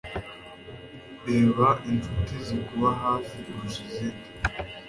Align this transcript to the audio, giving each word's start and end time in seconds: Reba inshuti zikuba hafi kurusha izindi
Reba 1.25 1.67
inshuti 1.89 2.33
zikuba 2.45 2.89
hafi 3.03 3.35
kurusha 3.45 3.81
izindi 3.87 4.27